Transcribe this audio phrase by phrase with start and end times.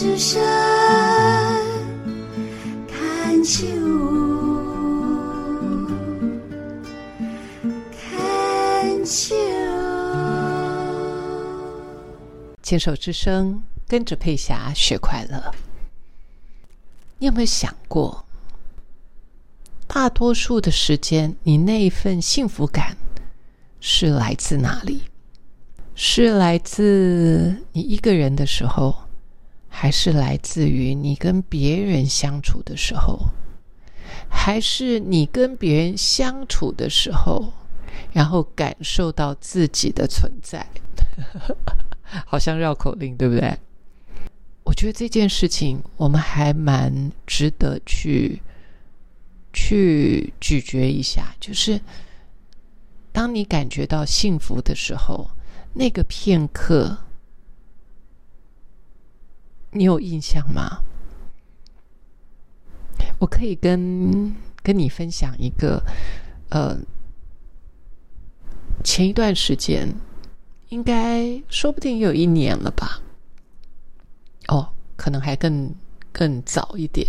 [0.00, 0.40] 之声
[2.86, 3.66] 看秋，
[7.90, 9.34] 看秋。
[12.62, 15.52] 牵手之声，跟着佩霞学快乐。
[17.18, 18.24] 你有没有想过，
[19.88, 22.96] 大多数的时间，你那一份幸福感
[23.80, 25.02] 是来自哪里？
[25.96, 29.07] 是来自你一个人的时候，
[29.68, 33.28] 还是来自于你跟别人相处的时候，
[34.28, 37.52] 还是你跟别人相处的时候，
[38.12, 40.66] 然后感受到自己的存在？
[42.26, 43.58] 好像绕口令，对不对？
[44.64, 48.40] 我觉得这件事情，我们还蛮值得去
[49.52, 51.34] 去咀嚼一下。
[51.40, 51.80] 就是
[53.12, 55.30] 当你感觉到幸福的时候，
[55.74, 56.96] 那个片刻，
[59.78, 60.82] 你有印象吗？
[63.20, 65.82] 我可以跟跟你分享一个，
[66.50, 66.76] 呃，
[68.82, 69.88] 前一段时间，
[70.68, 73.00] 应该说不定有一年了吧。
[74.48, 75.72] 哦，可能还更
[76.12, 77.06] 更早一点。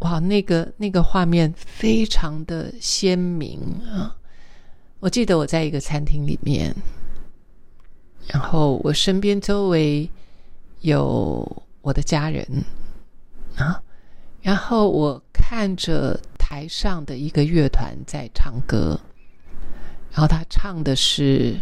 [0.00, 4.16] 哇，那个那个画面非常的鲜明啊！
[5.00, 6.74] 我记得我在一个餐厅里面，
[8.28, 10.10] 然后我身边周围
[10.80, 12.46] 有我的家人。
[13.56, 13.82] 啊，
[14.40, 18.98] 然后我看着台上的一个乐团在唱歌，
[20.10, 21.60] 然后他唱的是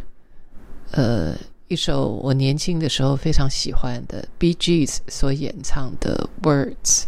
[0.93, 1.35] 呃。
[1.71, 7.05] 一首我年轻的时候非常喜欢的 B Gs 所演唱的 Words，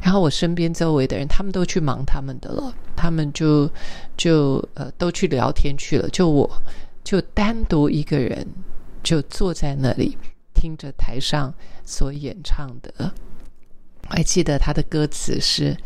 [0.00, 3.68] 然后我身边周围的人他们都去忙他们的了，他们就
[4.16, 6.48] 就呃都去聊天去了，就我
[7.02, 8.46] 就单独一个人
[9.02, 10.16] 就坐在那里
[10.56, 11.52] 听着台上
[11.84, 13.12] 所演唱的，
[14.08, 15.76] 还记得他的歌词是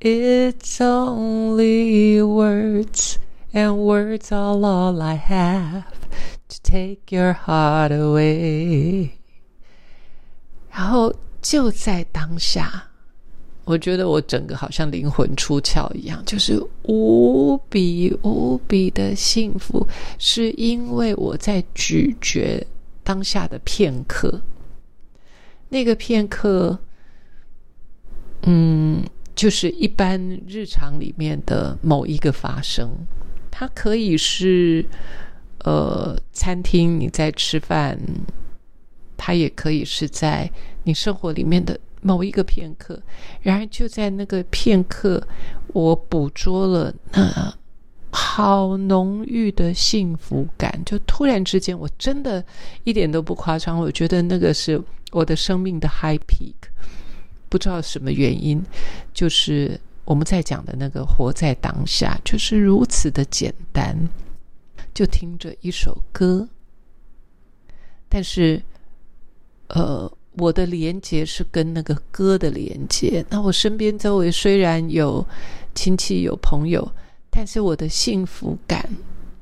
[0.00, 3.16] It's only words
[3.52, 5.82] and words are all I have。
[6.48, 9.10] To take your heart away，
[10.70, 12.84] 然后就在当下，
[13.64, 19.86] 我觉得我整个好像灵魂出窍一样，就是无比无比的幸福，
[20.18, 22.66] 是因为我在咀嚼
[23.08, 24.42] 当下的片刻。
[25.70, 26.78] 那个片刻，
[28.42, 29.02] 嗯，
[29.34, 32.90] 就是一般日常里面的某一个发生，
[33.50, 34.84] 它可以是。
[35.64, 37.98] 呃，餐厅你在吃饭，
[39.16, 40.48] 它也可以是在
[40.84, 43.02] 你生活里面的某一个片刻。
[43.42, 45.26] 然而就在那个片刻，
[45.74, 47.57] 我捕捉了那
[48.10, 52.44] 好浓郁的幸福感，就突然之间，我真的
[52.84, 54.80] 一点都不夸张，我觉得那个是
[55.10, 56.54] 我的生命的 high peak。
[57.48, 58.62] 不知道什么原因，
[59.14, 63.96] 就是我们在讲的那个活在当下，就是如此的简单。
[64.94, 66.48] 就听着一首歌，
[68.08, 68.60] 但是，
[69.68, 73.24] 呃，我的连接是跟那个歌的连接。
[73.30, 75.24] 那我身边周围虽然有
[75.72, 76.90] 亲戚有朋友，
[77.30, 78.88] 但是我的幸福感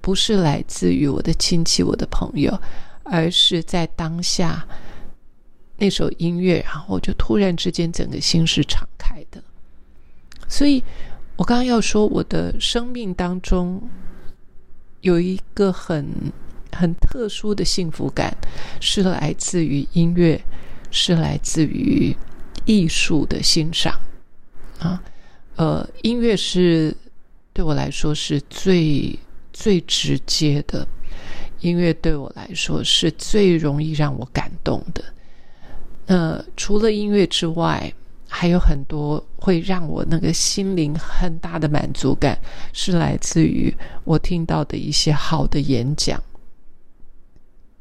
[0.01, 2.59] 不是来自于我的亲戚、我的朋友，
[3.05, 4.67] 而是在当下
[5.77, 9.43] 那首音乐，然后就突然之间整个心是敞开的。
[10.49, 10.83] 所以
[11.37, 13.83] 我刚刚要说，我的生命当中。
[15.03, 16.33] 有一个很
[16.73, 18.37] 很特殊的幸福感，
[18.81, 20.43] 是来自于音乐，
[20.91, 22.17] 是来自于
[22.65, 23.95] 艺术的欣赏
[24.81, 25.01] 啊。
[25.55, 26.97] 呃，音乐是
[27.57, 29.19] 对我来说是最
[29.51, 30.87] 最直接的，
[31.61, 35.03] 音乐对我来说是最容易让我感动的。
[36.07, 37.91] 那除了音乐之外，
[38.29, 42.39] 还有很多会让我那个心灵很大的满足感，
[42.75, 46.23] 是来自于我听到的一些好的演讲，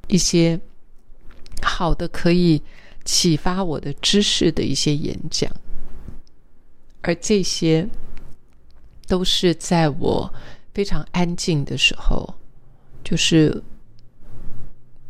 [0.07, 0.57] 一些
[1.61, 2.61] 好的可以
[3.03, 5.51] 启发我的知识的一些演讲，
[7.01, 7.85] 而这些
[9.07, 10.33] 都是在我
[10.73, 12.35] 非常安静的时候，
[13.03, 13.63] 就是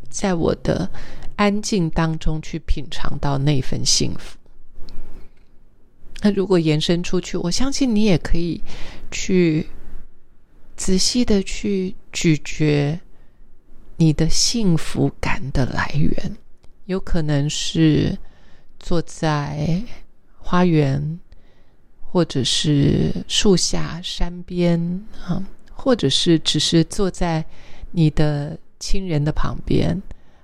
[0.08, 0.90] 在我的
[1.36, 4.38] 安静当中去品尝到那份幸福。
[6.22, 8.62] 那如果延伸出去，我相信你也可以
[9.10, 9.66] 去
[10.74, 12.98] 仔细的去咀嚼
[13.96, 16.36] 你的幸福感的来源，
[16.86, 18.16] 有可能是
[18.78, 19.82] 坐在
[20.38, 21.20] 花园，
[22.10, 24.80] 或者是树下、山边
[25.26, 25.42] 啊，
[25.72, 27.44] 或者是只是坐在
[27.90, 30.00] 你的亲人的旁边，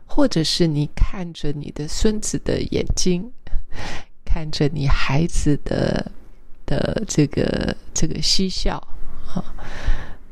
[0.06, 3.30] 或者是你看着你的孙子的眼睛。
[4.24, 6.10] 看着你孩子的
[6.64, 8.76] 的这个这个嬉笑
[9.34, 9.44] 啊，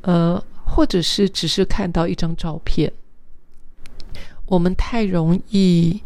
[0.01, 2.91] 呃，或者是只是看到一张照片，
[4.47, 6.03] 我们太容易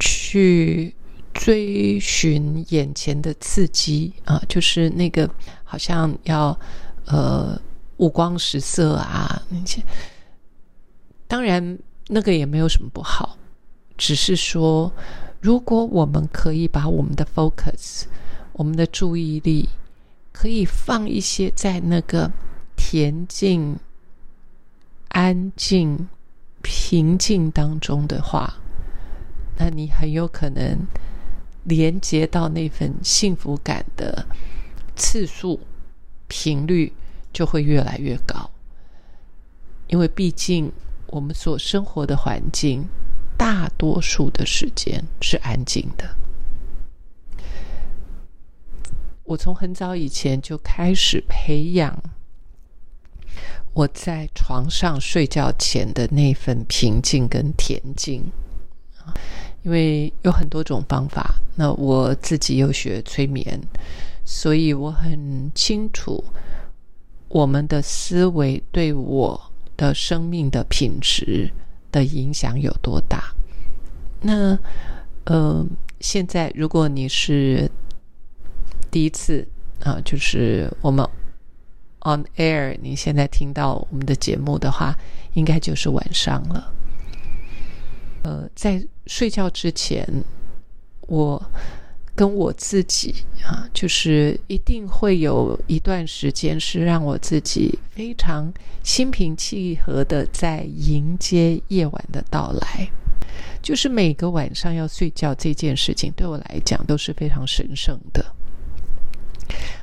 [0.00, 0.94] 去
[1.38, 5.30] 追寻眼前的刺激啊，就是那个
[5.62, 6.58] 好像要
[7.06, 7.58] 呃
[7.98, 9.80] 五光十色啊那些，
[11.28, 13.38] 当然那个也没有什么不好。
[13.96, 14.92] 只是说，
[15.40, 18.02] 如果我们可以把我们的 focus、
[18.52, 19.68] 我们的注意力，
[20.32, 22.30] 可以放一些在那个
[22.76, 23.78] 恬静、
[25.08, 26.08] 安静、
[26.62, 28.54] 平静当中的话，
[29.56, 30.86] 那你很有可能
[31.68, 34.26] 连接到那份幸福感的
[34.96, 35.60] 次数、
[36.26, 36.92] 频率
[37.32, 38.50] 就会越来越高。
[39.86, 40.72] 因为毕竟
[41.06, 42.88] 我们所生活的环境。
[43.38, 46.16] 大多数的时间是安静的。
[49.22, 52.02] 我从很早以前就开始培养
[53.74, 58.24] 我在床上睡觉前的那份平静跟恬静
[59.62, 61.34] 因为有很多种方法。
[61.56, 63.60] 那我自己又学催眠，
[64.24, 66.22] 所以我很清楚
[67.28, 69.40] 我们的思维对我
[69.76, 71.50] 的生命的品质。
[71.90, 73.32] 的影响有多大？
[74.20, 74.58] 那
[75.24, 75.66] 呃，
[76.00, 77.66] 现在如果你是
[78.90, 79.48] 第一次
[79.80, 81.02] 啊，就是我们
[82.00, 84.94] on air，你现在听到我们的节目的话，
[85.32, 86.70] 应该就是晚上了。
[88.22, 90.06] 呃，在睡觉之前，
[91.02, 91.42] 我。
[92.18, 102.90] 跟我自己啊，就是一定会有一段时间是让我自己非常心平气和的在迎接夜晚的到来。
[103.62, 108.34] 就是每个晚上要睡觉这件事情，对我来讲都是非常神圣的。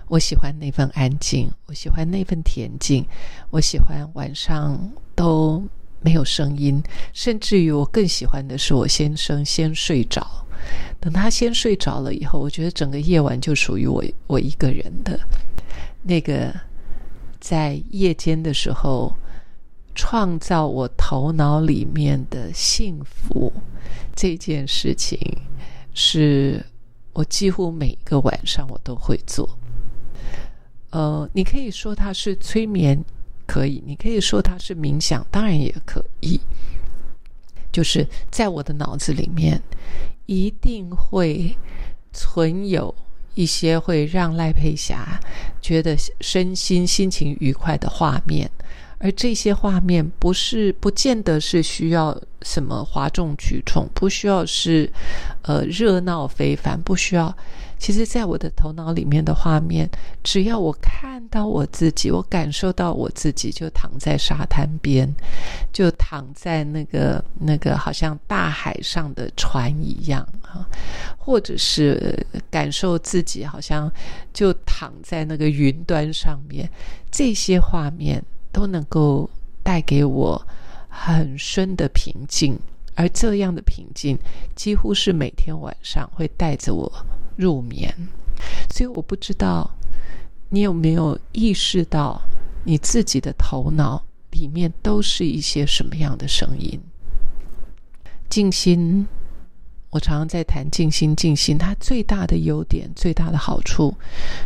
[0.09, 3.05] 我喜欢那份安静，我喜欢那份恬静，
[3.49, 5.63] 我喜欢晚上都
[6.05, 6.81] 没有声音，
[7.13, 10.45] 甚至于我更喜欢的是我先生先睡着。
[10.99, 15.19] 等他先睡着了以后，我觉得整个夜晚就属于我我一个人的。
[16.03, 16.53] 那个
[17.39, 19.15] 在夜间的时候，
[19.95, 23.51] 创造我头脑里面的幸福
[24.15, 25.19] 这件事情，
[25.95, 26.63] 是
[27.13, 29.57] 我几乎每个晚上我都会做。
[30.91, 33.03] 呃，你可以说它是催眠，
[33.45, 36.39] 可以；你可以说它是冥想，当然也可以。
[37.71, 39.61] 就是在我的脑子里面。
[40.27, 41.55] 一定会
[42.11, 42.95] 存有
[43.35, 45.19] 一些会让赖佩霞
[45.61, 48.49] 觉得身心心情愉快的画面，
[48.97, 54.91] 而这些画面不是不见得是需要什么哗众取宠，不需要是
[55.43, 57.37] 呃热闹非凡，不需要。
[57.77, 59.89] 其实，在我的头脑里面的画面，
[60.23, 65.07] 只要我看到我自己，我感受到我自己，就躺在沙滩边，
[65.71, 70.67] 就躺在那个那个好像大海上的船一样啊，
[71.17, 73.91] 或者是感受自己好像
[74.33, 76.67] 就躺在那个云端上面，
[77.11, 79.29] 这些画面都能够
[79.61, 80.41] 带给我
[80.87, 82.57] 很深的平静，
[82.95, 84.17] 而这样的平静
[84.55, 86.91] 几乎是每天晚上会带着我。
[87.35, 87.93] 入眠，
[88.69, 89.69] 所以我不知道
[90.49, 92.21] 你有没有意识到
[92.63, 96.79] 你自己的头脑里面都是一些什么样的声音。
[98.29, 99.07] 静心，
[99.91, 101.15] 我常常在谈静心。
[101.15, 103.93] 静心，它最大的优点、最大的好处、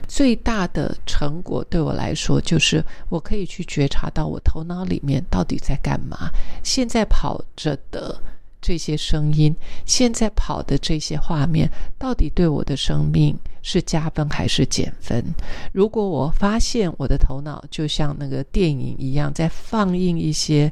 [0.08, 6.30] 最大的成果，对我来说，就是我可以去觉察到我头脑里面到底在干嘛，
[6.64, 8.22] 现在跑着的。
[8.70, 15.26] 这些声音，现在跑的这些画面，到底对我的生命是加分还是减分？
[15.72, 20.72] 如果我发现我的头脑就像那个电影一样，在放映一些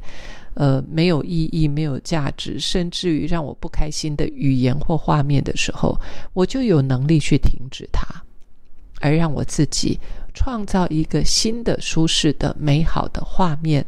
[0.54, 6.00] 呃没有意义、没有价值，甚至于让我不开心的语言或画面的时候，
[6.34, 8.06] 我就有能力去停止它，
[9.02, 10.00] 而让我自己
[10.36, 13.84] 创造一个新的、舒适的、美好的画面，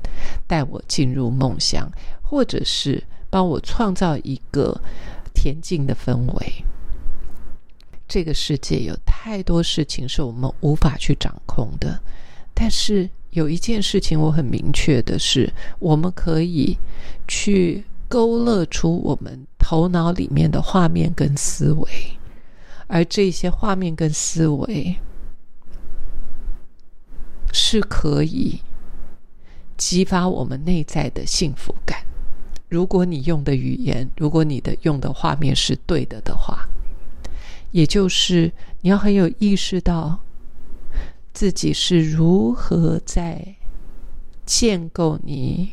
[0.48, 1.88] 带我进入梦乡，
[2.24, 3.04] 或者是。
[3.30, 4.82] 帮我创造一个
[5.34, 6.64] 恬静的氛围。
[8.08, 12.00] 这个世界有太多事情是我们无法去掌控的，
[12.56, 16.76] 但是有一件事情我很明确的是，我们可以
[17.28, 21.88] 去勾勒出我们头脑里面的画面跟思维，
[22.88, 24.96] 而这些画面跟思维
[27.54, 28.60] 是可以
[29.78, 32.09] 激发我们内在的幸福感。
[32.70, 36.70] 如果你用的语言，如果你的用的画面是对的的话，
[37.72, 40.20] 也就是你要很有意识到
[41.34, 43.56] 自己是如何在
[44.46, 45.72] 建构你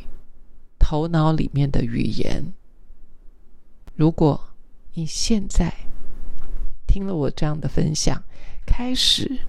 [0.79, 2.51] 头脑里面的语言。
[3.95, 4.49] 如果
[4.93, 5.73] 你现在
[6.87, 8.23] 听了我这样的分享，
[8.65, 9.39] 开始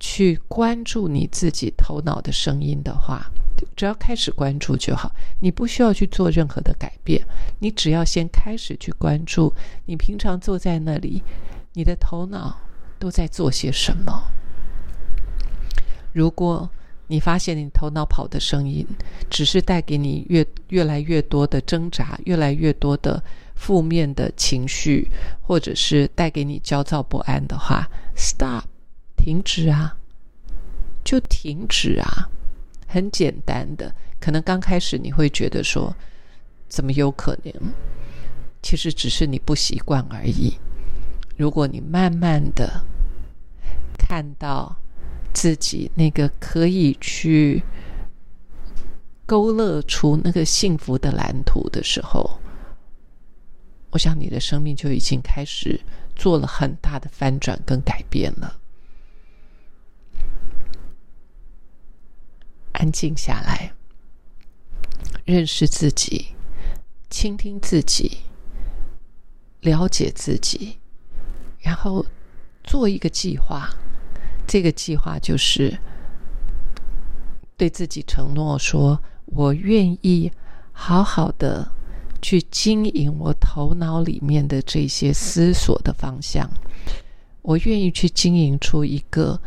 [0.00, 3.30] 去关注你自己头脑的声音的话，
[3.76, 7.24] 只要开始关注就好，你不需要去做任何的改变，
[7.58, 9.52] 你只要先开始去关注
[9.84, 11.22] 你平常坐在那里，
[11.74, 12.58] 你的头脑
[12.98, 14.22] 都在做些什么。
[16.12, 16.68] 如果
[17.08, 18.84] 你发现你头脑跑的声音
[19.30, 23.22] 只是带给你越越来越多的挣扎，越来越多的
[23.54, 25.08] 负面的情绪，
[25.40, 28.64] 或者是带给你焦躁不安的话，stop，
[29.16, 29.96] 停止啊，
[31.04, 32.28] 就停止啊。
[32.86, 35.94] 很简单的，可能刚开始你会觉得说，
[36.68, 37.52] 怎么有可能？
[38.62, 40.56] 其实只是你不习惯而已。
[41.36, 42.84] 如果你慢慢的
[43.98, 44.74] 看到
[45.32, 47.62] 自己那个可以去
[49.26, 52.40] 勾勒出那个幸福的蓝图的时候，
[53.90, 55.80] 我想你的生命就已经开始
[56.14, 58.58] 做了很大的翻转跟改变了。
[62.86, 63.72] 安静下来，
[65.24, 66.28] 认识自己，
[67.10, 68.18] 倾听自己，
[69.62, 70.78] 了解自己，
[71.58, 72.06] 然后
[72.62, 73.68] 做一个计划。
[74.46, 75.76] 这个计划就是
[77.56, 80.30] 对自己承诺：说我愿意
[80.70, 81.68] 好好的
[82.22, 86.48] 去经营我头脑里面的这些思索的方向，
[87.42, 89.40] 我愿意去经营出一个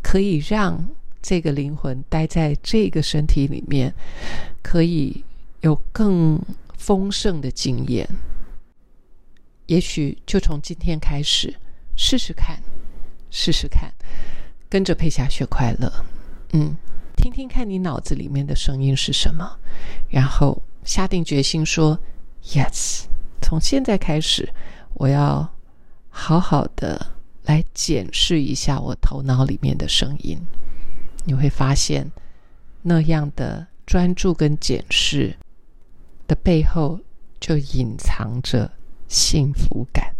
[0.00, 0.88] 可以让。
[1.26, 3.94] 这个灵魂待在这个身体里面，
[4.62, 5.24] 可以
[5.62, 6.38] 有更
[6.76, 8.06] 丰盛的经验。
[9.64, 11.54] 也许就从今天开始
[11.96, 12.62] 试试看，
[13.30, 13.90] 试试看，
[14.68, 15.90] 跟着佩霞学快乐。
[16.52, 16.76] 嗯，
[17.16, 19.58] 听听看你脑子里面的声音是什么，
[20.10, 21.98] 然后下定决心说
[22.44, 23.04] ：“Yes，
[23.40, 24.52] 从现在开始，
[24.92, 25.50] 我要
[26.10, 27.14] 好好的
[27.44, 30.38] 来检视一下我头脑里面的声音。”
[31.24, 32.10] 你会发现，
[32.82, 35.36] 那样的专注跟检视
[36.26, 37.00] 的背后，
[37.40, 38.70] 就隐藏着
[39.08, 40.14] 幸福感。